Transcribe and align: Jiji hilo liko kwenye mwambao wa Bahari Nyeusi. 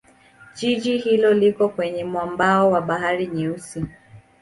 Jiji 0.55 0.97
hilo 0.97 1.33
liko 1.33 1.69
kwenye 1.69 2.03
mwambao 2.03 2.71
wa 2.71 2.81
Bahari 2.81 3.27
Nyeusi. 3.27 3.85